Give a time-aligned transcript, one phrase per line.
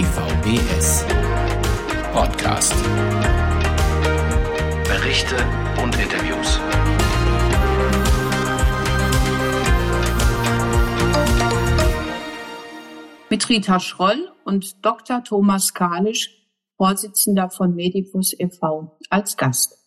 [0.00, 1.04] DVBS
[2.14, 2.72] Podcast.
[4.88, 5.36] Berichte
[5.82, 6.58] und Interviews.
[13.28, 15.22] Mit Rita Schroll und Dr.
[15.22, 16.30] Thomas Kalisch,
[16.78, 19.86] Vorsitzender von Medibus e.V., als Gast.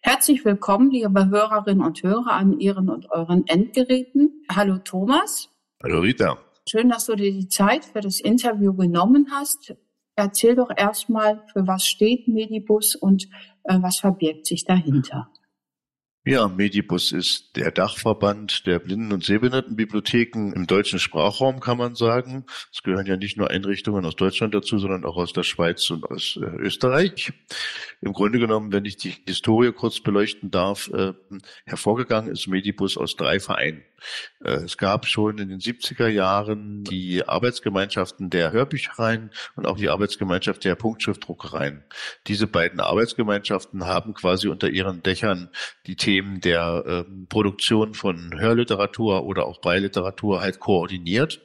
[0.00, 4.44] Herzlich willkommen, liebe Hörerinnen und Hörer, an Ihren und euren Endgeräten.
[4.50, 5.48] Hallo Thomas.
[5.80, 6.36] Hallo Rita.
[6.70, 9.74] Schön, dass du dir die Zeit für das Interview genommen hast.
[10.14, 13.24] Erzähl doch erstmal, für was steht Medibus und
[13.64, 15.32] äh, was verbirgt sich dahinter.
[16.24, 22.44] Ja, Medibus ist der Dachverband der Blinden- und Sehbehindertenbibliotheken im deutschen Sprachraum, kann man sagen.
[22.72, 26.04] Es gehören ja nicht nur Einrichtungen aus Deutschland dazu, sondern auch aus der Schweiz und
[26.04, 27.32] aus äh, Österreich.
[28.00, 31.14] Im Grunde genommen, wenn ich die Historie kurz beleuchten darf, äh,
[31.64, 33.82] hervorgegangen ist Medibus aus drei Vereinen.
[34.44, 39.88] Äh, es gab schon in den 70er Jahren die Arbeitsgemeinschaften der Hörbüchereien und auch die
[39.88, 41.84] Arbeitsgemeinschaft der Punktschriftdruckereien.
[42.26, 45.50] Diese beiden Arbeitsgemeinschaften haben quasi unter ihren Dächern
[45.86, 51.42] die Themen der äh, Produktion von Hörliteratur oder auch Beiliteratur halt koordiniert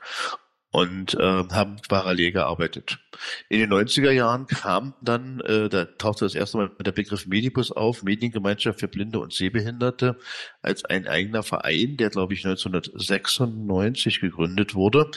[0.76, 3.00] und äh, haben parallel gearbeitet.
[3.48, 7.72] In den 90er Jahren kam dann, äh, da tauchte das erste Mal der Begriff Medibus
[7.72, 10.20] auf, Mediengemeinschaft für Blinde und Sehbehinderte,
[10.62, 15.12] als ein eigener Verein, der, glaube ich, 1996 gegründet wurde.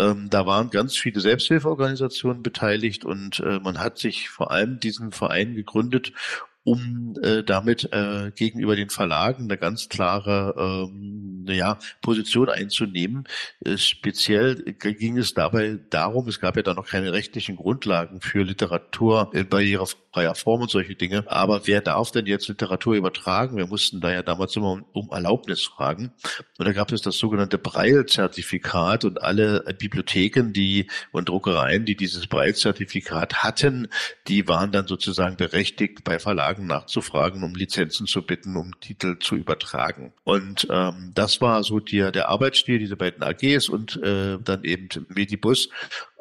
[0.00, 5.12] Ähm, da waren ganz viele Selbsthilfeorganisationen beteiligt und äh, man hat sich vor allem diesen
[5.12, 6.12] Verein gegründet,
[6.68, 13.24] um äh, damit äh, gegenüber den Verlagen eine ganz klare ähm, ja, Position einzunehmen.
[13.64, 18.42] Äh, speziell ging es dabei darum, es gab ja da noch keine rechtlichen Grundlagen für
[18.42, 21.24] Literatur in barrierefreier Form und solche Dinge.
[21.26, 23.56] Aber wer darf denn jetzt Literatur übertragen?
[23.56, 26.12] Wir mussten da ja damals immer um, um Erlaubnis fragen.
[26.58, 32.26] Und da gab es das sogenannte Braille-Zertifikat und alle Bibliotheken, die und Druckereien, die dieses
[32.26, 33.88] Braille-Zertifikat hatten,
[34.26, 39.18] die waren dann sozusagen berechtigt, bei Verlagen Verlagen nachzufragen, um Lizenzen zu bitten, um Titel
[39.18, 40.12] zu übertragen.
[40.24, 44.88] Und ähm, das war so der, der Arbeitsstil, diese beiden AGs und äh, dann eben
[45.08, 45.68] Medibus.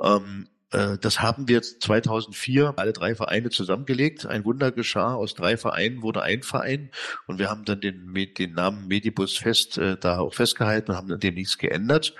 [0.01, 4.25] Ähm, äh, das haben wir 2004 alle drei Vereine zusammengelegt.
[4.25, 5.15] Ein Wunder geschah.
[5.15, 6.91] Aus drei Vereinen wurde ein Verein
[7.25, 11.07] und wir haben dann den, den Namen Medibus fest äh, da auch festgehalten und haben
[11.07, 12.13] dann dem nichts geändert,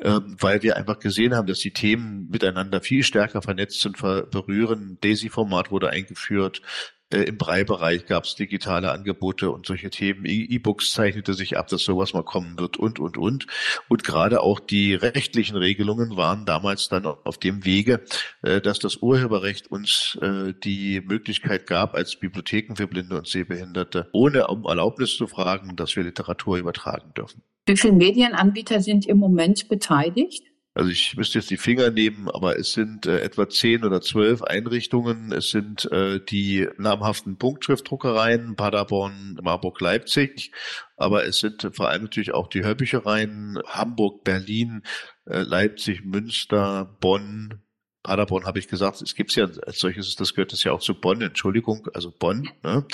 [0.00, 4.98] ähm, weil wir einfach gesehen haben, dass die Themen miteinander viel stärker vernetzt und berühren.
[5.00, 6.62] Daisy-Format wurde eingeführt.
[7.10, 10.26] Äh, Im Brei-Bereich gab es digitale Angebote und solche Themen.
[10.26, 13.46] E- E-Books zeichnete sich ab, dass sowas mal kommen wird und, und, und.
[13.88, 18.04] Und gerade auch die rechtlichen Regelungen waren damals dann auf dem Wege,
[18.42, 24.08] äh, dass das Urheberrecht uns äh, die Möglichkeit gab, als Bibliotheken für Blinde und Sehbehinderte,
[24.12, 27.42] ohne um Erlaubnis zu fragen, dass wir Literatur übertragen dürfen.
[27.66, 30.42] Wie viele Medienanbieter sind im Moment beteiligt?
[30.78, 34.42] Also ich müsste jetzt die Finger nehmen, aber es sind äh, etwa zehn oder zwölf
[34.42, 35.32] Einrichtungen.
[35.32, 40.52] Es sind äh, die namhaften Punktschriftdruckereien Paderborn, Marburg, Leipzig,
[40.96, 44.84] aber es sind vor allem natürlich auch die Hörbüchereien Hamburg, Berlin,
[45.26, 47.60] äh, Leipzig, Münster, Bonn,
[48.08, 50.98] Paderborn habe ich gesagt, es gibt ja als solches, das gehört das ja auch zu
[50.98, 52.48] Bonn, Entschuldigung, also Bonn.
[52.62, 52.86] Ne?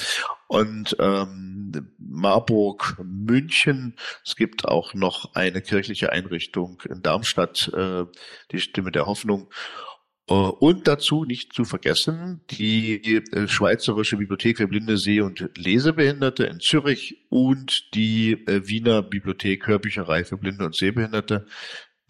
[0.49, 3.95] Und ähm, Marburg, München.
[4.25, 8.07] Es gibt auch noch eine kirchliche Einrichtung in Darmstadt, äh,
[8.51, 9.49] die Stimme der Hoffnung.
[10.29, 16.43] Äh, und dazu nicht zu vergessen die äh, Schweizerische Bibliothek für Blinde, Seh- und Lesebehinderte
[16.43, 21.47] in Zürich und die äh, Wiener Bibliothek Hörbücherei für Blinde und Sehbehinderte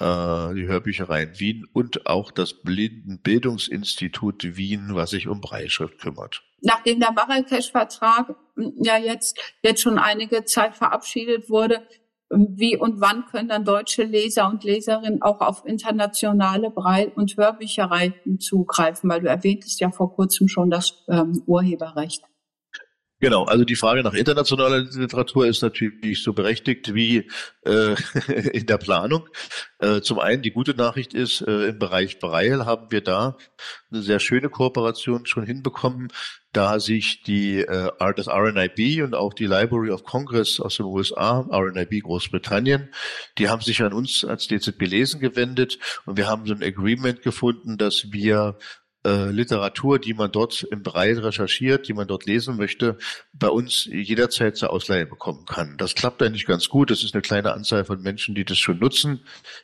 [0.00, 6.42] die Hörbücherei in Wien und auch das Blindenbildungsinstitut Wien, was sich um Breitschrift kümmert.
[6.64, 11.86] Nachdem der Marrakesch-Vertrag hm, ja jetzt, jetzt schon einige Zeit verabschiedet wurde,
[12.32, 17.36] hm, wie und wann können dann deutsche Leser und Leserinnen auch auf internationale Brei- und
[17.36, 19.10] Hörbüchereien zugreifen?
[19.10, 22.24] Weil du erwähntest ja vor kurzem schon das ähm, Urheberrecht.
[23.24, 27.30] Genau, also die Frage nach internationaler Literatur ist natürlich so berechtigt wie
[27.64, 27.94] äh,
[28.52, 29.30] in der Planung.
[29.78, 33.38] Äh, zum einen die gute Nachricht ist, äh, im Bereich Braille haben wir da
[33.90, 36.12] eine sehr schöne Kooperation schon hinbekommen,
[36.52, 41.48] da sich die äh, das RNIB und auch die Library of Congress aus den USA,
[41.50, 42.90] RNIB Großbritannien,
[43.38, 47.22] die haben sich an uns als DZB Lesen gewendet und wir haben so ein Agreement
[47.22, 48.58] gefunden, dass wir
[49.04, 52.98] äh, Literatur, die man dort im Bereich recherchiert, die man dort lesen möchte,
[53.32, 55.76] bei uns jederzeit zur Ausleihe bekommen kann.
[55.76, 56.90] Das klappt eigentlich ganz gut.
[56.90, 59.20] Das ist eine kleine Anzahl von Menschen, die das schon nutzen.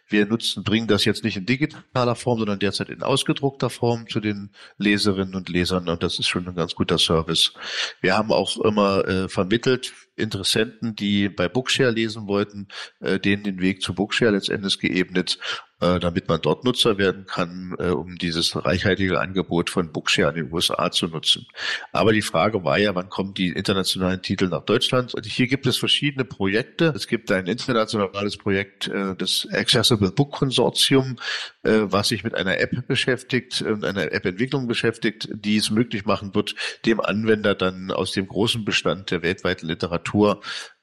[0.08, 4.20] Wir nutzen, bringen das jetzt nicht in digitaler Form, sondern derzeit in ausgedruckter Form zu
[4.20, 7.52] den Leserinnen und Lesern und das ist schon ein ganz guter Service.
[8.00, 12.68] Wir haben auch immer äh, vermittelt, Interessenten, die bei Bookshare lesen wollten,
[13.00, 15.38] äh, denen den Weg zu Bookshare letztendlich geebnet
[15.80, 20.44] äh, damit man dort Nutzer werden kann, äh, um dieses reichhaltige Angebot von Bookshare in
[20.44, 21.46] den USA zu nutzen.
[21.90, 25.14] Aber die Frage war ja, wann kommen die internationalen Titel nach Deutschland?
[25.14, 26.92] Und hier gibt es verschiedene Projekte.
[26.94, 31.16] Es gibt ein internationales Projekt, äh, das Accessible Book Consortium,
[31.62, 36.54] was sich mit einer App beschäftigt und einer App-Entwicklung beschäftigt, die es möglich machen wird,
[36.86, 40.09] dem Anwender dann aus dem großen Bestand der weltweiten Literatur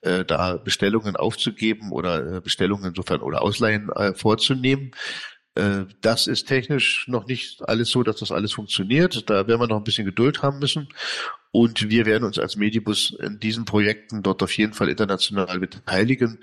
[0.02, 4.92] äh, da Bestellungen aufzugeben oder äh, Bestellungen insofern oder Ausleihen äh, vorzunehmen.
[5.56, 9.30] Äh, das ist technisch noch nicht alles so, dass das alles funktioniert.
[9.30, 10.88] Da werden wir noch ein bisschen Geduld haben müssen.
[11.52, 16.40] Und wir werden uns als Medibus in diesen Projekten dort auf jeden Fall international beteiligen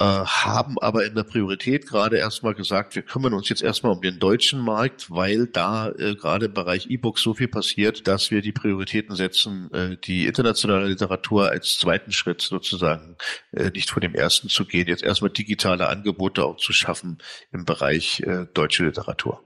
[0.00, 4.00] äh, haben aber in der Priorität gerade erstmal gesagt, wir kümmern uns jetzt erstmal um
[4.00, 8.42] den deutschen Markt, weil da äh, gerade im Bereich E-Books so viel passiert, dass wir
[8.42, 13.16] die Prioritäten setzen, äh, die internationale Literatur als zweiten Schritt sozusagen
[13.52, 17.18] äh, nicht von dem ersten zu gehen, jetzt erstmal digitale Angebote auch zu schaffen
[17.52, 19.42] im Bereich äh, deutsche Literatur.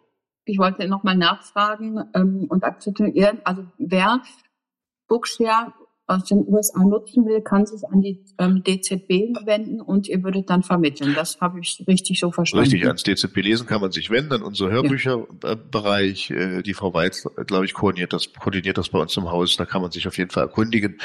[0.46, 4.22] Ich wollte nochmal nachfragen ähm, und akzeptieren, also wer
[5.08, 5.74] Bookshare
[6.08, 10.48] aus den USA nutzen will, kann sich an die ähm, DZB wenden und ihr würdet
[10.48, 11.12] dann vermitteln.
[11.14, 12.64] Das habe ich richtig so verstanden.
[12.64, 16.30] Richtig, ans DZB lesen kann man sich wenden, an unser Hörbücherbereich.
[16.30, 19.56] Äh, die Frau Weiz, glaube ich, koordiniert das, koordiniert das bei uns im Haus.
[19.58, 20.98] Da kann man sich auf jeden Fall erkundigen.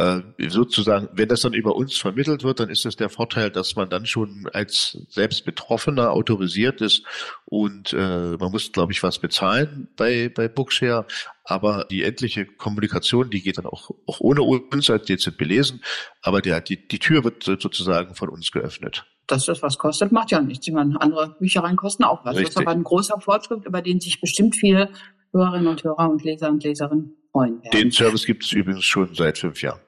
[0.00, 3.76] Äh, sozusagen, wenn das dann über uns vermittelt wird, dann ist es der Vorteil, dass
[3.76, 7.04] man dann schon als selbst Betroffener autorisiert ist
[7.44, 11.06] und äh, man muss, glaube ich, was bezahlen bei, bei Bookshare,
[11.44, 15.82] aber die endliche Kommunikation, die geht dann auch, auch ohne uns als DZB lesen,
[16.22, 19.04] aber der, die, die Tür wird sozusagen von uns geöffnet.
[19.26, 20.66] Dass das was kostet, macht ja nichts.
[20.66, 22.36] Ich meine, andere Büchereien kosten auch was.
[22.36, 22.54] Richtig.
[22.54, 24.90] Das ist aber ein großer Fortschritt, über den sich bestimmt viele
[25.32, 27.70] Hörerinnen und Hörer und Leser und Leserinnen freuen werden.
[27.78, 29.80] Den Service gibt es übrigens schon seit fünf Jahren.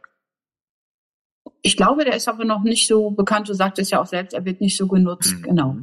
[1.62, 3.48] Ich glaube, der ist aber noch nicht so bekannt.
[3.48, 5.34] Du sagtest ja auch selbst, er wird nicht so genutzt.
[5.38, 5.42] Mhm.
[5.42, 5.76] Genau.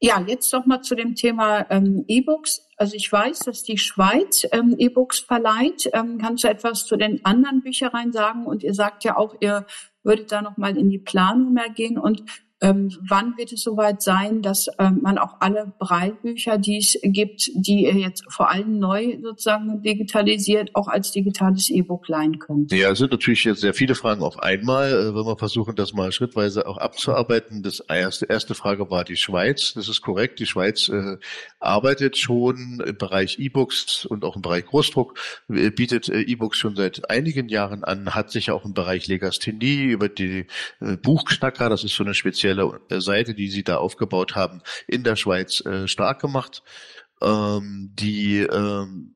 [0.00, 2.66] Ja, jetzt noch mal zu dem Thema ähm, E-Books.
[2.76, 5.88] Also ich weiß, dass die Schweiz ähm, E-Books verleiht.
[5.92, 8.44] Ähm, kannst du etwas zu den anderen Büchereien sagen?
[8.44, 9.64] Und ihr sagt ja auch, ihr
[10.02, 11.98] würdet da noch mal in die Planung mehr gehen.
[11.98, 12.24] Und
[12.62, 17.50] ähm, wann wird es soweit sein, dass ähm, man auch alle Breilbücher, die es gibt,
[17.54, 22.70] die ihr jetzt vor allem neu sozusagen digitalisiert, auch als digitales E-Book leihen könnt?
[22.72, 24.92] Ja, es sind natürlich jetzt sehr viele Fragen auf einmal.
[24.92, 27.64] Äh, wenn wir versuchen, das mal schrittweise auch abzuarbeiten.
[27.64, 29.74] Das erste, erste Frage war die Schweiz.
[29.74, 30.38] Das ist korrekt.
[30.38, 31.16] Die Schweiz äh,
[31.58, 35.18] arbeitet schon im Bereich E-Books und auch im Bereich Großdruck,
[35.48, 39.86] äh, bietet äh, E-Books schon seit einigen Jahren an, hat sich auch im Bereich Legasthenie
[39.86, 40.46] über die
[40.80, 44.62] äh, Buchknacker, das ist so eine spezielle spezielle äh, Seite, die sie da aufgebaut haben,
[44.86, 46.62] in der Schweiz äh, stark gemacht.
[47.20, 49.14] Ähm, die ähm,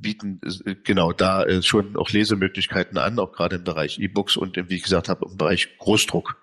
[0.00, 4.56] bieten äh, genau da äh, schon auch Lesemöglichkeiten an, auch gerade im Bereich E-Books und
[4.56, 6.36] wie ich gesagt habe, im Bereich Großdruck.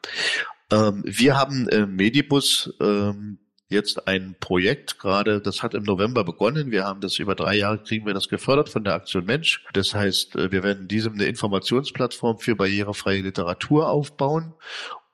[0.72, 6.72] Ähm, wir haben äh, Medibus ähm, jetzt ein Projekt gerade, das hat im November begonnen.
[6.72, 9.63] Wir haben das über drei Jahre, kriegen wir das gefördert von der Aktion Mensch.
[9.74, 14.54] Das heißt, äh, wir werden diesem eine Informationsplattform für barrierefreie Literatur aufbauen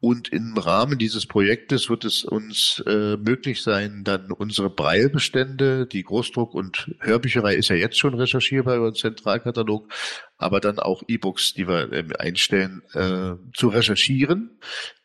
[0.02, 6.06] und im Rahmen dieses Projektes wird es uns äh, möglich sein, dann unsere Breilbestände, die
[6.06, 9.92] Großdruck- und Hörbücherei ist ja jetzt schon recherchierbar über den Zentralkatalog,
[10.38, 14.60] aber dann auch E-Books, die wir äh, einstellen, äh, zu recherchieren,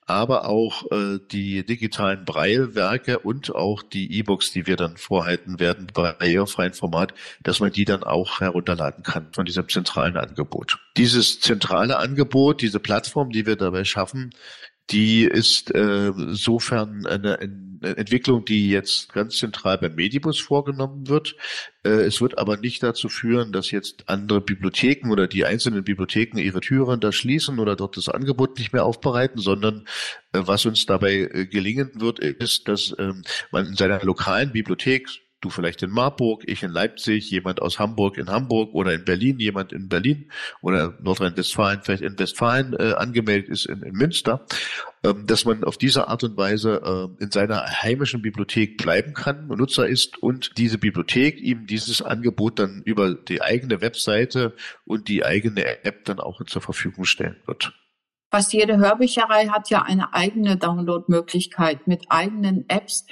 [0.06, 5.88] aber auch äh, die digitalen Breilwerke und auch die E-Books, die wir dann vorhalten werden,
[5.92, 10.78] barrierefreien Format, dass man die dann auch herunterladen kann von diesem zentralen Angebot.
[10.96, 14.30] Dieses zentrale Angebot, diese Plattform, die wir dabei schaffen,
[14.90, 21.36] die ist äh, sofern eine, eine Entwicklung, die jetzt ganz zentral beim Medibus vorgenommen wird.
[21.84, 26.38] Äh, es wird aber nicht dazu führen, dass jetzt andere Bibliotheken oder die einzelnen Bibliotheken
[26.38, 29.86] ihre Türen da schließen oder dort das Angebot nicht mehr aufbereiten, sondern
[30.32, 35.08] äh, was uns dabei äh, gelingen wird, ist, dass ähm, man in seiner lokalen Bibliothek
[35.44, 39.38] du vielleicht in Marburg, ich in Leipzig, jemand aus Hamburg in Hamburg oder in Berlin,
[39.38, 40.30] jemand in Berlin
[40.62, 44.46] oder Nordrhein-Westfalen vielleicht in Westfalen äh, angemeldet ist in, in Münster,
[45.04, 49.48] ähm, dass man auf diese Art und Weise äh, in seiner heimischen Bibliothek bleiben kann,
[49.48, 54.54] Nutzer ist und diese Bibliothek ihm dieses Angebot dann über die eigene Webseite
[54.86, 57.72] und die eigene App dann auch zur Verfügung stellen wird.
[58.30, 63.06] Fast jede Hörbücherei hat ja eine eigene Downloadmöglichkeit mit eigenen Apps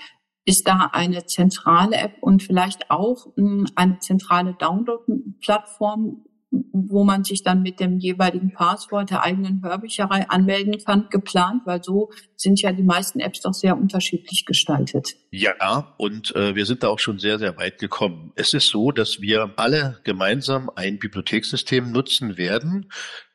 [0.44, 6.25] ist da eine zentrale App und vielleicht auch hm, eine zentrale Download-Plattform,
[6.72, 11.82] wo man sich dann mit dem jeweiligen Passwort der eigenen Hörbücherei anmelden kann, geplant, weil
[11.82, 15.14] so sind ja die meisten Apps doch sehr unterschiedlich gestaltet.
[15.30, 18.32] Ja, und äh, wir sind da auch schon sehr, sehr weit gekommen.
[18.34, 22.90] Es ist so, dass wir alle gemeinsam ein Bibliothekssystem nutzen werden,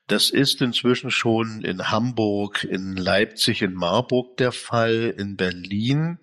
[0.07, 6.19] Das ist inzwischen schon in Hamburg, in Leipzig, in Marburg der Fall, in Berlin.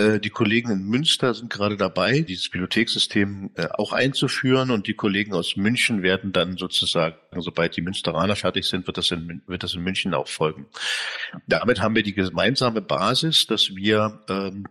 [0.00, 4.94] Äh, die Kollegen in Münster sind gerade dabei, dieses Bibliothekssystem äh, auch einzuführen und die
[4.94, 9.62] Kollegen aus München werden dann sozusagen, sobald die Münsteraner fertig sind, wird das in, wird
[9.62, 10.66] das in München auch folgen.
[11.46, 14.66] Damit haben wir die gemeinsame Basis, dass wir ähm,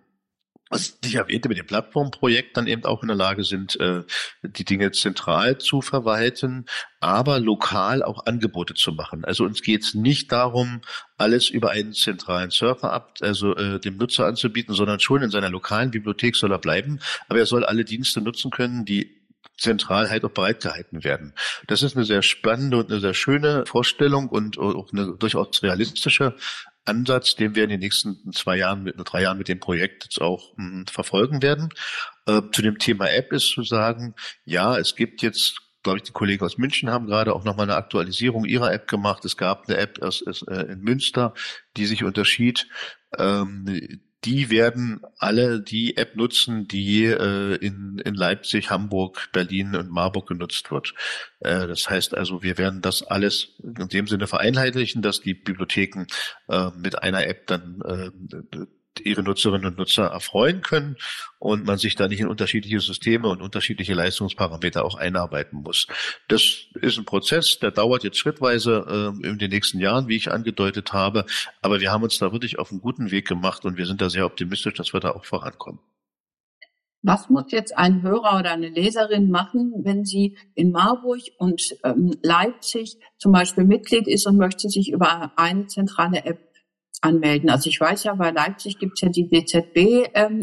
[0.69, 4.03] was ich erwähnte, mit dem Plattformprojekt dann eben auch in der Lage sind, äh,
[4.43, 6.65] die Dinge zentral zu verwalten,
[6.99, 9.25] aber lokal auch Angebote zu machen.
[9.25, 10.81] Also uns geht es nicht darum,
[11.17, 15.49] alles über einen zentralen Server ab, also äh, dem Nutzer anzubieten, sondern schon in seiner
[15.49, 19.19] lokalen Bibliothek soll er bleiben, aber er soll alle Dienste nutzen können, die
[19.57, 21.33] zentral halt auch bereitgehalten werden.
[21.67, 26.35] Das ist eine sehr spannende und eine sehr schöne Vorstellung und auch eine durchaus realistische
[26.89, 30.21] Ansatz, den wir in den nächsten zwei Jahren, mit, drei Jahren mit dem Projekt jetzt
[30.21, 31.69] auch mh, hm, verfolgen werden.
[32.25, 34.15] Äh, zu dem Thema App ist zu sagen,
[34.45, 37.77] ja, es gibt jetzt glaube ich, die Kollegen aus München haben gerade auch nochmal eine
[37.77, 39.23] Aktualisierung ihrer App gemacht.
[39.23, 41.33] Es gab eine App aus, aus, äh, in Münster,
[41.77, 42.67] die sich unterschied.
[43.17, 49.89] Ähm, die werden alle die App nutzen, die äh, in, in Leipzig, Hamburg, Berlin und
[49.89, 50.93] Marburg genutzt wird.
[51.39, 56.05] Äh, das heißt also, wir werden das alles in dem Sinne vereinheitlichen, dass die Bibliotheken
[56.49, 58.65] äh, mit einer App dann äh,
[59.05, 60.97] ihre Nutzerinnen und Nutzer erfreuen können
[61.39, 65.87] und man sich da nicht in unterschiedliche Systeme und unterschiedliche Leistungsparameter auch einarbeiten muss.
[66.27, 66.41] Das
[66.81, 70.93] ist ein Prozess, der dauert jetzt schrittweise äh, in den nächsten Jahren, wie ich angedeutet
[70.93, 71.25] habe,
[71.61, 74.09] aber wir haben uns da wirklich auf einen guten Weg gemacht und wir sind da
[74.09, 75.79] sehr optimistisch, dass wir da auch vorankommen.
[77.01, 82.17] Was muss jetzt ein Hörer oder eine Leserin machen, wenn sie in Marburg und ähm,
[82.21, 86.48] Leipzig zum Beispiel Mitglied ist und möchte sich über eine zentrale App
[87.01, 87.49] anmelden.
[87.49, 90.13] Also ich weiß ja, bei Leipzig gibt's ja die DZB-App.
[90.15, 90.41] Ähm,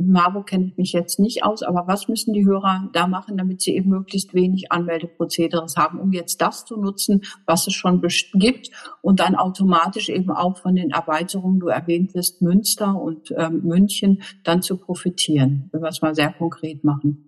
[0.00, 3.62] Marburg kenne ich mich jetzt nicht aus, aber was müssen die Hörer da machen, damit
[3.62, 8.02] sie eben möglichst wenig Anmeldeprozederes haben, um jetzt das zu nutzen, was es schon
[8.34, 8.70] gibt
[9.02, 14.62] und dann automatisch eben auch von den Erweiterungen, du erwähntest Münster und ähm, München, dann
[14.62, 15.68] zu profitieren.
[15.72, 17.27] Wenn wir es mal sehr konkret machen.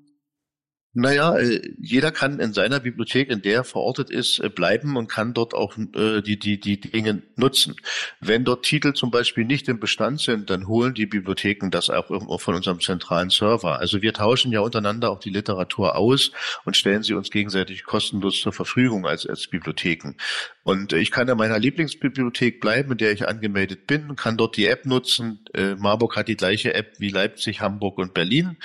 [0.92, 5.06] Naja, äh, jeder kann in seiner Bibliothek, in der er verortet ist, äh, bleiben und
[5.06, 7.76] kann dort auch äh, die, die, die Dinge nutzen.
[8.18, 12.08] Wenn dort Titel zum Beispiel nicht im Bestand sind, dann holen die Bibliotheken das auch
[12.40, 13.78] von unserem zentralen Server.
[13.78, 16.32] Also wir tauschen ja untereinander auch die Literatur aus
[16.64, 20.16] und stellen sie uns gegenseitig kostenlos zur Verfügung als, als Bibliotheken.
[20.64, 24.66] Und ich kann in meiner Lieblingsbibliothek bleiben, in der ich angemeldet bin, kann dort die
[24.66, 25.44] App nutzen.
[25.78, 28.56] Marburg hat die gleiche App wie Leipzig, Hamburg und Berlin.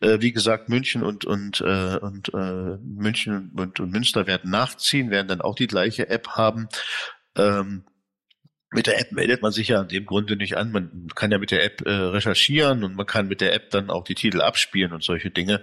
[0.00, 5.28] Wie gesagt, München und, und äh, und äh, München und, und Münster werden nachziehen, werden
[5.28, 6.68] dann auch die gleiche App haben.
[7.36, 7.84] Ähm,
[8.70, 10.72] mit der App meldet man sich ja in dem Grunde nicht an.
[10.72, 13.88] Man kann ja mit der App äh, recherchieren und man kann mit der App dann
[13.90, 15.62] auch die Titel abspielen und solche Dinge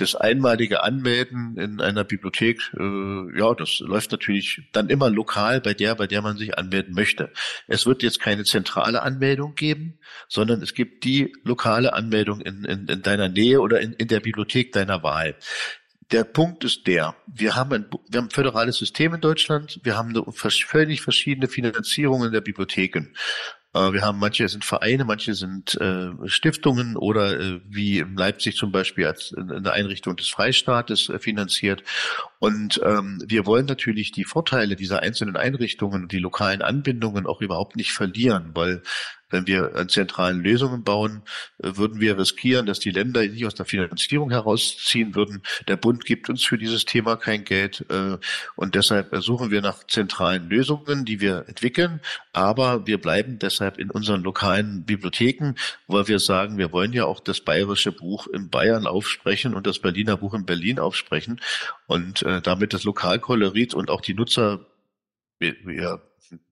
[0.00, 5.74] das einmalige Anmelden in einer Bibliothek, äh, ja, das läuft natürlich dann immer lokal bei
[5.74, 7.30] der, bei der man sich anmelden möchte.
[7.66, 12.86] Es wird jetzt keine zentrale Anmeldung geben, sondern es gibt die lokale Anmeldung in, in,
[12.86, 15.36] in deiner Nähe oder in, in der Bibliothek deiner Wahl.
[16.10, 19.94] Der Punkt ist der, wir haben ein, wir haben ein föderales System in Deutschland, wir
[19.94, 23.12] haben eine völlig verschiedene Finanzierungen der Bibliotheken.
[23.78, 28.56] Äh, wir haben manche sind Vereine, manche sind äh, Stiftungen oder äh, wie in Leipzig
[28.56, 31.82] zum Beispiel als eine Einrichtung des Freistaates finanziert.
[32.38, 37.76] Und ähm, wir wollen natürlich die Vorteile dieser einzelnen Einrichtungen, die lokalen Anbindungen auch überhaupt
[37.76, 38.82] nicht verlieren, weil
[39.30, 41.22] wenn wir an zentralen Lösungen bauen,
[41.58, 45.42] äh, würden wir riskieren, dass die Länder nicht aus der Finanzierung herausziehen würden.
[45.66, 48.18] Der Bund gibt uns für dieses Thema kein Geld äh,
[48.56, 52.00] und deshalb suchen wir nach zentralen Lösungen, die wir entwickeln.
[52.32, 55.54] Aber wir bleiben deshalb in unseren lokalen Bibliotheken,
[55.86, 59.78] weil wir sagen, wir wollen ja auch das bayerische Buch in Bayern aufsprechen und das
[59.78, 61.40] Berliner Buch in Berlin aufsprechen
[61.88, 64.60] und äh, damit das Lokalkolorit und auch die Nutzer
[65.40, 66.00] ja,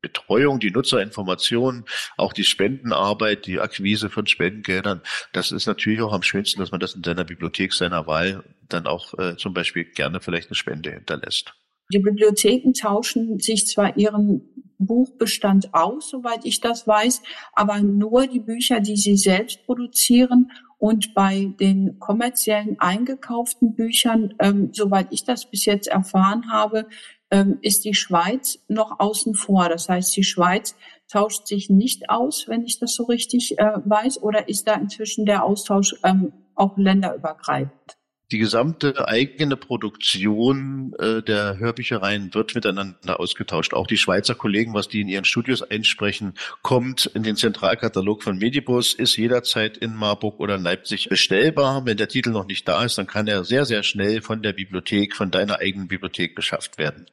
[0.00, 1.84] Betreuung, die Nutzerinformation,
[2.16, 5.02] auch die Spendenarbeit, die Akquise von Spendengeldern,
[5.32, 8.86] das ist natürlich auch am schönsten, dass man das in seiner Bibliothek seiner Wahl dann
[8.86, 11.54] auch äh, zum Beispiel gerne vielleicht eine Spende hinterlässt.
[11.92, 14.40] Die Bibliotheken tauschen sich zwar ihren
[14.78, 21.14] Buchbestand aus, soweit ich das weiß, aber nur die Bücher, die sie selbst produzieren und
[21.14, 26.86] bei den kommerziellen eingekauften Büchern, ähm, soweit ich das bis jetzt erfahren habe,
[27.30, 29.68] ähm, ist die Schweiz noch außen vor.
[29.68, 30.76] Das heißt, die Schweiz
[31.08, 35.24] tauscht sich nicht aus, wenn ich das so richtig äh, weiß, oder ist da inzwischen
[35.26, 37.95] der Austausch ähm, auch länderübergreifend?
[38.32, 43.72] Die gesamte eigene Produktion äh, der Hörbüchereien wird miteinander ausgetauscht.
[43.72, 48.38] Auch die Schweizer Kollegen, was die in ihren Studios einsprechen, kommt in den Zentralkatalog von
[48.38, 51.86] Medibus, ist jederzeit in Marburg oder Leipzig bestellbar.
[51.86, 54.54] Wenn der Titel noch nicht da ist, dann kann er sehr, sehr schnell von der
[54.54, 57.06] Bibliothek, von deiner eigenen Bibliothek beschafft werden.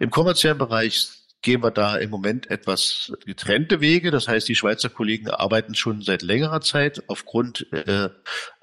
[0.00, 1.08] Im kommerziellen Bereich
[1.42, 4.10] gehen wir da im Moment etwas getrennte Wege.
[4.10, 8.08] Das heißt, die Schweizer Kollegen arbeiten schon seit längerer Zeit aufgrund äh,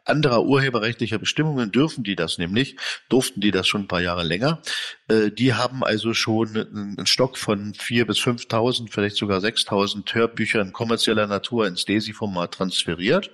[0.06, 2.78] anderer urheberrechtlicher Bestimmungen dürfen die das nämlich,
[3.10, 4.62] durften die das schon ein paar Jahre länger.
[5.08, 10.74] Äh, die haben also schon einen Stock von vier bis 5.000, vielleicht sogar 6.000 Hörbüchern
[10.74, 13.32] kommerzieller Natur ins DESI-Format transferiert.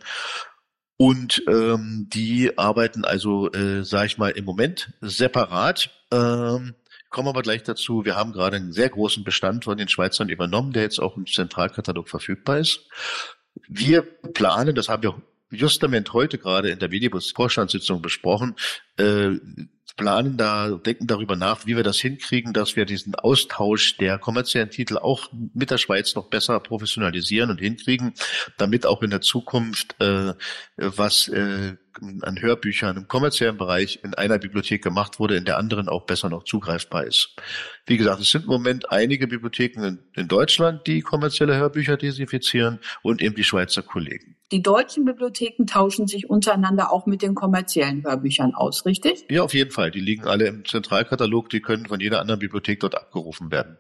[0.98, 5.90] Und ähm, die arbeiten also, äh, sage ich mal, im Moment separat.
[6.12, 6.76] Ähm,
[7.10, 8.06] kommen aber gleich dazu.
[8.06, 11.26] Wir haben gerade einen sehr großen Bestand von den Schweizern übernommen, der jetzt auch im
[11.26, 12.88] Zentralkatalog verfügbar ist.
[13.68, 18.56] Wir planen, das haben wir justament heute gerade in der Medibus Vorstandssitzung besprochen,
[18.98, 19.32] äh,
[19.98, 24.70] planen da, denken darüber nach, wie wir das hinkriegen, dass wir diesen Austausch der kommerziellen
[24.70, 28.14] Titel auch mit der Schweiz noch besser professionalisieren und hinkriegen,
[28.58, 30.34] damit auch in der Zukunft äh,
[30.78, 31.76] was äh,
[32.22, 36.30] an Hörbüchern im kommerziellen Bereich in einer Bibliothek gemacht wurde, in der anderen auch besser
[36.30, 37.36] noch zugreifbar ist.
[37.86, 42.80] Wie gesagt, es sind im Moment einige Bibliotheken in, in Deutschland, die kommerzielle Hörbücher desinfizieren
[43.02, 44.38] und eben die Schweizer Kollegen.
[44.52, 49.26] Die deutschen Bibliotheken tauschen sich untereinander auch mit den kommerziellen Hörbüchern aus, richtig?
[49.30, 49.92] Ja, auf jeden Fall.
[49.92, 53.78] Die liegen alle im Zentralkatalog, die können von jeder anderen Bibliothek dort abgerufen werden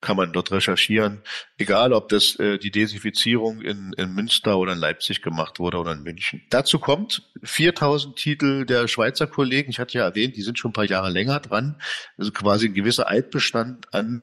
[0.00, 1.20] kann man dort recherchieren.
[1.58, 5.92] Egal, ob das äh, die Desinfizierung in, in Münster oder in Leipzig gemacht wurde oder
[5.92, 6.42] in München.
[6.50, 9.70] Dazu kommt 4000 Titel der Schweizer Kollegen.
[9.70, 11.76] Ich hatte ja erwähnt, die sind schon ein paar Jahre länger dran.
[12.16, 14.22] Also quasi ein gewisser Altbestand an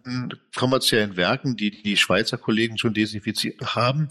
[0.56, 4.10] kommerziellen Werken, die die Schweizer Kollegen schon desinfiziert haben.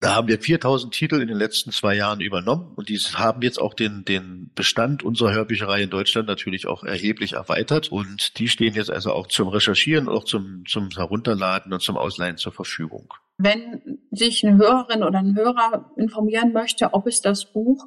[0.00, 3.60] Da haben wir 4000 Titel in den letzten zwei Jahren übernommen und die haben jetzt
[3.60, 8.72] auch den, den Bestand unserer Hörbücherei in Deutschland natürlich auch erheblich erweitert und die stehen
[8.72, 13.12] jetzt also auch zum Recherchieren, auch zum, zum Herunterladen und zum Ausleihen zur Verfügung.
[13.36, 17.86] Wenn sich eine Hörerin oder ein Hörer informieren möchte, ob es das Buch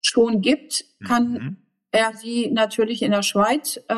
[0.00, 1.56] schon gibt, kann mhm.
[1.90, 3.94] er sie natürlich in der Schweiz äh,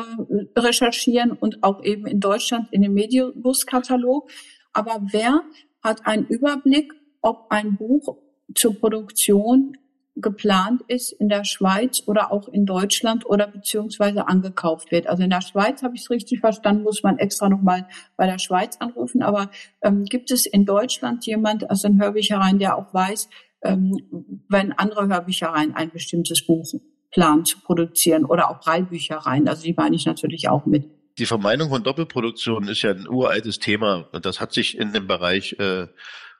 [0.59, 4.29] recherchieren und auch eben in Deutschland in dem Medienbus-Katalog.
[4.73, 5.43] Aber wer
[5.83, 8.17] hat einen Überblick, ob ein Buch
[8.55, 9.77] zur Produktion
[10.21, 15.07] geplant ist in der Schweiz oder auch in Deutschland oder beziehungsweise angekauft wird.
[15.07, 17.87] Also in der Schweiz habe ich es richtig verstanden, muss man extra nochmal
[18.17, 19.21] bei der Schweiz anrufen.
[19.21, 19.49] Aber
[19.81, 23.29] ähm, gibt es in Deutschland jemand aus den Hörbüchereien, der auch weiß,
[23.63, 26.65] ähm, wenn andere Hörbüchereien ein bestimmtes Buch
[27.11, 29.47] planen zu produzieren oder auch Reihbüchereien?
[29.47, 33.59] Also die meine ich natürlich auch mit die Vermeinung von Doppelproduktion ist ja ein uraltes
[33.59, 35.87] Thema und das hat sich in dem Bereich äh,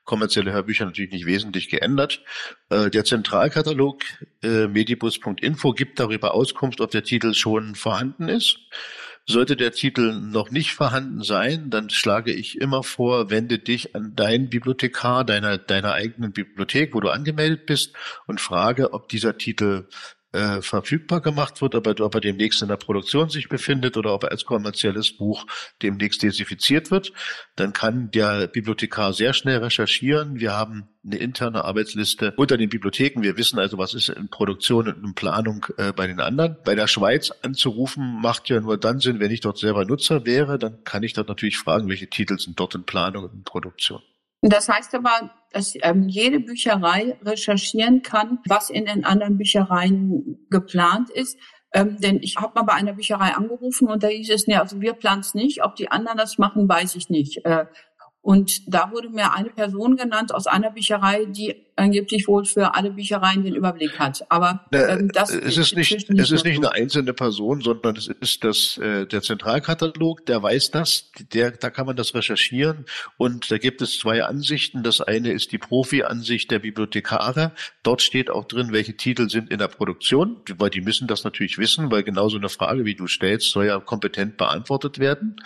[0.04, 2.22] kommerzielle Hörbücher natürlich nicht wesentlich geändert.
[2.70, 4.02] Äh, der Zentralkatalog
[4.42, 8.58] äh, medibus.info gibt darüber Auskunft, ob der Titel schon vorhanden ist.
[9.26, 14.16] Sollte der Titel noch nicht vorhanden sein, dann schlage ich immer vor, wende dich an
[14.16, 17.94] deinen Bibliothekar deiner, deiner eigenen Bibliothek, wo du angemeldet bist
[18.26, 19.86] und frage, ob dieser Titel
[20.32, 24.14] äh, verfügbar gemacht wird, ob er, ob er demnächst in der Produktion sich befindet oder
[24.14, 25.46] ob er als kommerzielles Buch
[25.82, 27.12] demnächst desinfiziert wird.
[27.56, 30.38] Dann kann der Bibliothekar sehr schnell recherchieren.
[30.38, 33.22] Wir haben eine interne Arbeitsliste unter den Bibliotheken.
[33.22, 36.56] Wir wissen also, was ist in Produktion und in Planung äh, bei den anderen.
[36.64, 40.58] Bei der Schweiz anzurufen macht ja nur dann Sinn, wenn ich dort selber Nutzer wäre.
[40.58, 44.02] Dann kann ich dort natürlich fragen, welche Titel sind dort in Planung und in Produktion.
[44.42, 51.10] Das heißt aber, dass ähm, jede Bücherei recherchieren kann, was in den anderen Büchereien geplant
[51.10, 51.38] ist.
[51.72, 54.80] Ähm, denn ich habe mal bei einer Bücherei angerufen und da hieß es, nee, also
[54.80, 55.62] wir planen es nicht.
[55.62, 57.44] Ob die anderen das machen, weiß ich nicht.
[57.44, 57.66] Äh,
[58.22, 62.90] und da wurde mir eine Person genannt aus einer Bücherei, die angeblich wohl für alle
[62.90, 64.26] Büchereien den Überblick hat.
[64.28, 68.08] Aber ähm, das es ist nicht, nicht es ist nicht eine einzelne Person, sondern es
[68.08, 72.84] ist das äh, der Zentralkatalog, der weiß das, der da kann man das recherchieren
[73.16, 74.82] und da gibt es zwei Ansichten.
[74.82, 77.52] Das eine ist die Profi-Ansicht der Bibliothekare.
[77.82, 81.56] Dort steht auch drin, welche Titel sind in der Produktion, weil die müssen das natürlich
[81.56, 85.36] wissen, weil genau so eine Frage, wie du stellst, soll ja kompetent beantwortet werden.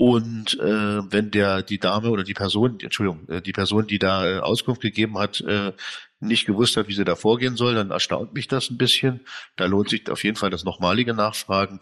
[0.00, 4.26] Und äh, wenn der die Dame oder die Person, Entschuldigung, äh, die Person, die da
[4.26, 5.74] äh, Auskunft gegeben hat, äh,
[6.20, 9.20] nicht gewusst hat, wie sie da vorgehen soll, dann erstaunt mich das ein bisschen.
[9.56, 11.80] Da lohnt sich auf jeden Fall das nochmalige Nachfragen,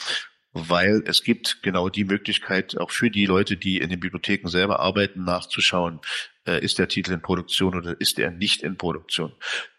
[0.53, 4.81] weil es gibt genau die Möglichkeit, auch für die Leute, die in den Bibliotheken selber
[4.81, 6.01] arbeiten, nachzuschauen,
[6.45, 9.33] äh, ist der Titel in Produktion oder ist er nicht in Produktion.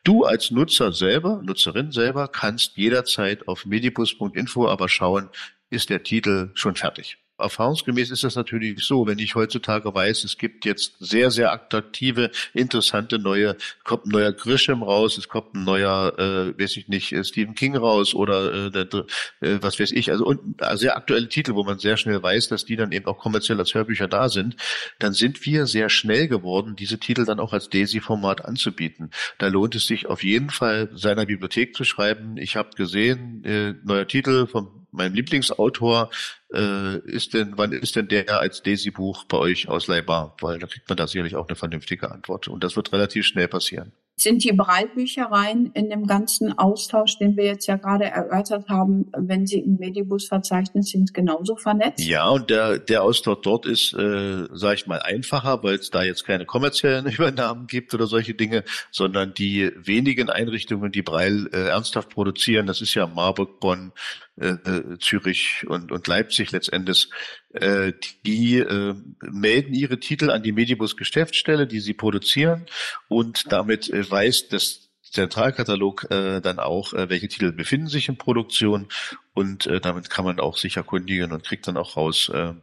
[0.05, 5.27] Du als Nutzer selber, Nutzerin selber, kannst jederzeit auf medibus.info aber schauen,
[5.69, 7.17] ist der Titel schon fertig.
[7.39, 12.31] Erfahrungsgemäß ist das natürlich so, wenn ich heutzutage weiß, es gibt jetzt sehr, sehr attraktive,
[12.53, 17.11] interessante neue, kommt ein neuer Grisham raus, es kommt ein neuer, äh, weiß ich nicht,
[17.11, 19.05] äh, Stephen King raus oder äh, der,
[19.41, 22.49] äh, was weiß ich, also und äh, sehr aktuelle Titel, wo man sehr schnell weiß,
[22.49, 24.55] dass die dann eben auch kommerziell als Hörbücher da sind,
[24.99, 29.11] dann sind wir sehr schnell geworden, diese Titel dann auch als DAISY-Format anzubieten.
[29.37, 32.37] Da lohnt es sich auf jeden Fall, seiner Bibliothek zu schreiben.
[32.37, 36.09] Ich habe gesehen, äh, neuer Titel von meinem Lieblingsautor,
[36.53, 40.35] äh, ist denn, wann ist denn der als Desi-Buch bei euch ausleihbar?
[40.41, 42.47] Weil da kriegt man da sicherlich auch eine vernünftige Antwort.
[42.47, 43.91] Und das wird relativ schnell passieren.
[44.21, 49.47] Sind die Breitbüchereien in dem ganzen Austausch, den wir jetzt ja gerade erörtert haben, wenn
[49.47, 52.05] sie im Medibus-Verzeichnis sind, genauso vernetzt?
[52.05, 56.03] Ja, und der, der Austausch dort ist, äh, sage ich mal, einfacher, weil es da
[56.03, 61.69] jetzt keine kommerziellen Übernahmen gibt oder solche Dinge, sondern die wenigen Einrichtungen, die Breil äh,
[61.69, 63.93] ernsthaft produzieren, das ist ja Marburg, Bonn,
[64.39, 67.09] äh, äh, Zürich und, und Leipzig letztendlich,
[67.53, 67.93] äh,
[68.25, 72.65] die äh, melden ihre Titel an die Medibus Geschäftsstelle, die sie produzieren
[73.07, 78.17] und damit äh, weiß das Zentralkatalog äh, dann auch, äh, welche Titel befinden sich in
[78.17, 78.87] Produktion
[79.33, 82.53] und äh, damit kann man auch sich erkundigen und kriegt dann auch raus, äh,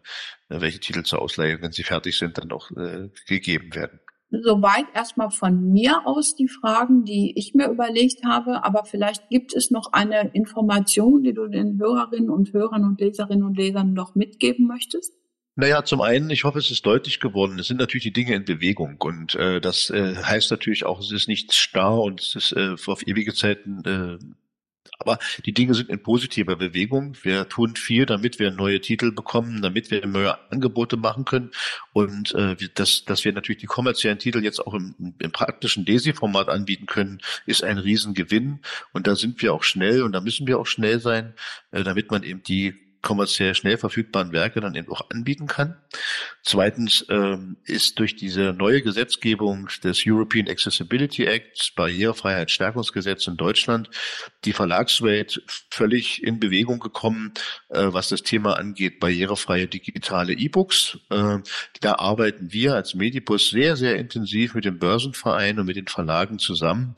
[0.48, 3.98] welche Titel zur Ausleihe, wenn sie fertig sind, dann auch äh, gegeben werden.
[4.42, 8.64] Soweit erstmal von mir aus die Fragen, die ich mir überlegt habe.
[8.64, 13.44] Aber vielleicht gibt es noch eine Information, die du den Hörerinnen und Hörern und Leserinnen
[13.44, 15.12] und Lesern noch mitgeben möchtest?
[15.58, 17.58] Naja, zum einen, ich hoffe, es ist deutlich geworden.
[17.58, 21.10] Es sind natürlich die Dinge in Bewegung und äh, das äh, heißt natürlich auch, es
[21.10, 24.18] ist nicht starr und es ist äh, auf ewige Zeiten äh,
[24.98, 27.16] aber die Dinge sind in positiver Bewegung.
[27.22, 31.50] Wir tun viel, damit wir neue Titel bekommen, damit wir neue Angebote machen können.
[31.92, 36.48] Und äh, dass, dass wir natürlich die kommerziellen Titel jetzt auch im, im praktischen DESI-Format
[36.48, 38.60] anbieten können, ist ein Riesengewinn.
[38.92, 41.34] Und da sind wir auch schnell und da müssen wir auch schnell sein,
[41.72, 45.76] äh, damit man eben die kommerziell schnell verfügbaren Werke dann eben auch anbieten kann.
[46.42, 53.90] Zweitens ähm, ist durch diese neue Gesetzgebung des European Accessibility Acts, Barrierefreiheitsstärkungsgesetz in Deutschland,
[54.44, 57.32] die Verlagswelt völlig in Bewegung gekommen,
[57.68, 60.98] äh, was das Thema angeht, barrierefreie digitale E-Books.
[61.10, 61.38] Äh,
[61.80, 66.38] da arbeiten wir als Medibus sehr, sehr intensiv mit dem Börsenverein und mit den Verlagen
[66.38, 66.96] zusammen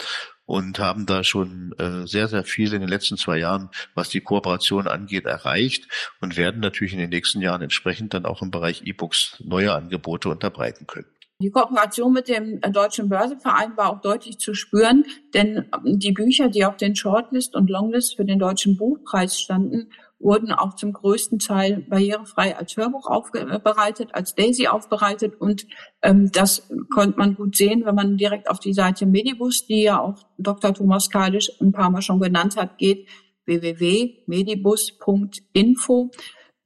[0.48, 4.22] und haben da schon äh, sehr, sehr viel in den letzten zwei Jahren, was die
[4.22, 5.86] Kooperation angeht, erreicht
[6.22, 10.30] und werden natürlich in den nächsten Jahren entsprechend dann auch im Bereich E-Books neue Angebote
[10.30, 11.06] unterbreiten können.
[11.40, 16.64] Die Kooperation mit dem Deutschen Börseverein war auch deutlich zu spüren, denn die Bücher, die
[16.64, 21.86] auf den Shortlist und Longlist für den Deutschen Buchpreis standen, wurden auch zum größten Teil
[21.88, 25.66] barrierefrei als Hörbuch aufbereitet, als Daisy aufbereitet und
[26.02, 30.00] ähm, das konnte man gut sehen, wenn man direkt auf die Seite Medibus, die ja
[30.00, 30.74] auch Dr.
[30.74, 33.08] Thomas Kalisch ein paar Mal schon genannt hat, geht
[33.46, 36.10] www.medibus.info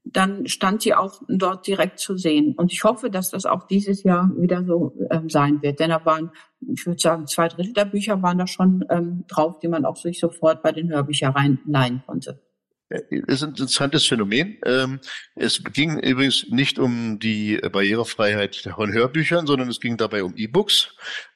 [0.05, 2.55] dann stand die auch dort direkt zu sehen.
[2.57, 5.79] Und ich hoffe, dass das auch dieses Jahr wieder so ähm, sein wird.
[5.79, 9.61] Denn da waren, ich würde sagen, zwei Drittel der Bücher waren da schon ähm, drauf,
[9.61, 12.41] die man auch sich sofort bei den Hörbüchereien leihen konnte
[13.11, 14.59] ist ein interessantes Phänomen.
[14.65, 15.01] Ähm,
[15.35, 20.95] es ging übrigens nicht um die Barrierefreiheit von Hörbüchern, sondern es ging dabei um E-Books.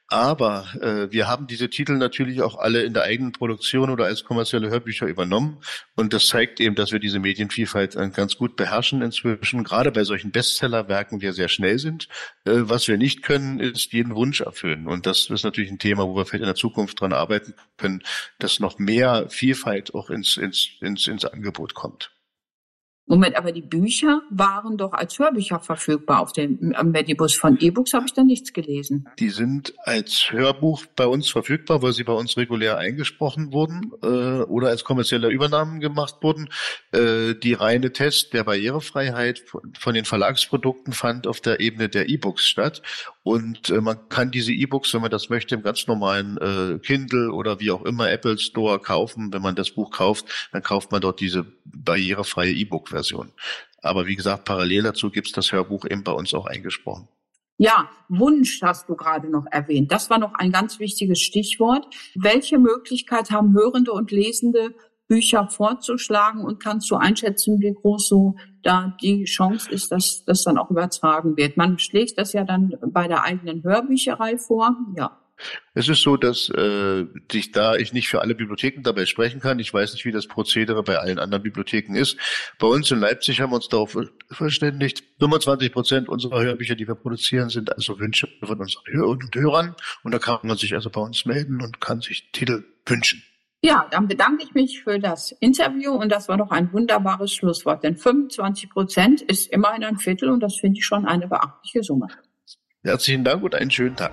[0.08, 4.22] Aber äh, wir haben diese Titel natürlich auch alle in der eigenen Produktion oder als
[4.22, 5.58] kommerzielle Hörbücher übernommen.
[5.96, 10.04] Und das zeigt eben, dass wir diese Medienvielfalt äh, ganz gut beherrschen inzwischen, gerade bei
[10.04, 12.08] solchen Bestsellerwerken, die ja sehr schnell sind.
[12.44, 14.86] Äh, was wir nicht können, ist jeden Wunsch erfüllen.
[14.86, 18.02] Und das ist natürlich ein Thema, wo wir vielleicht in der Zukunft dran arbeiten können,
[18.38, 22.15] dass noch mehr Vielfalt auch ins, ins, ins, ins Angebot kommt.
[23.08, 27.36] Moment, aber die Bücher waren doch als Hörbücher verfügbar auf dem Medibus.
[27.36, 29.08] Von E-Books habe ich da nichts gelesen.
[29.20, 34.42] Die sind als Hörbuch bei uns verfügbar, weil sie bei uns regulär eingesprochen wurden äh,
[34.42, 36.48] oder als kommerzielle Übernahmen gemacht wurden.
[36.90, 39.44] Äh, die reine Test der Barrierefreiheit
[39.78, 42.82] von den Verlagsprodukten fand auf der Ebene der E-Books statt.
[43.26, 47.32] Und äh, man kann diese E-Books, wenn man das möchte, im ganz normalen äh, Kindle
[47.32, 49.32] oder wie auch immer Apple Store kaufen.
[49.32, 52.90] Wenn man das Buch kauft, dann kauft man dort diese barrierefreie E-Book.
[52.90, 53.32] Version.
[53.82, 57.08] Aber wie gesagt, parallel dazu gibt es das Hörbuch eben bei uns auch eingesprochen.
[57.58, 59.90] Ja, Wunsch hast du gerade noch erwähnt.
[59.90, 61.84] Das war noch ein ganz wichtiges Stichwort.
[62.14, 64.72] Welche Möglichkeit haben Hörende und Lesende,
[65.08, 70.42] Bücher vorzuschlagen und kannst du einschätzen, wie groß so da die Chance ist, dass das
[70.42, 71.56] dann auch übertragen wird?
[71.56, 74.76] Man schlägt das ja dann bei der eigenen Hörbücherei vor.
[74.96, 75.18] Ja.
[75.74, 79.58] Es ist so, dass äh, sich da ich nicht für alle Bibliotheken dabei sprechen kann.
[79.58, 82.16] Ich weiß nicht, wie das Prozedere bei allen anderen Bibliotheken ist.
[82.58, 83.96] Bei uns in Leipzig haben wir uns darauf
[84.30, 85.04] verständigt.
[85.18, 89.76] 25 Prozent unserer Hörbücher, die wir produzieren, sind also Wünsche von unseren Hörern und Hörern.
[90.02, 93.22] Und da kann man sich also bei uns melden und kann sich Titel wünschen.
[93.66, 97.82] Ja, dann bedanke ich mich für das Interview und das war doch ein wunderbares Schlusswort,
[97.82, 102.06] denn 25 Prozent ist immerhin ein Viertel und das finde ich schon eine beachtliche Summe.
[102.84, 104.12] Herzlichen Dank und einen schönen Tag.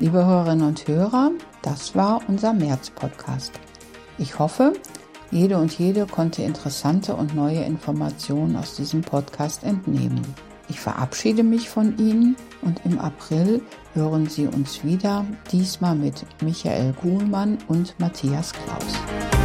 [0.00, 1.30] Liebe Hörerinnen und Hörer,
[1.62, 3.58] das war unser März-Podcast.
[4.18, 4.74] Ich hoffe,
[5.30, 10.20] jede und jede konnte interessante und neue Informationen aus diesem Podcast entnehmen.
[10.68, 13.62] Ich verabschiede mich von Ihnen und im April
[13.94, 19.35] hören Sie uns wieder, diesmal mit Michael Kuhlmann und Matthias Klaus.